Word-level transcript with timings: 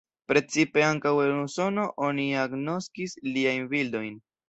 Precipe 0.31 0.83
ankaŭ 0.85 1.11
en 1.27 1.37
Usono 1.43 1.85
oni 2.09 2.27
agnoskis 2.49 3.19
liajn 3.33 3.73
bildojn. 3.77 4.23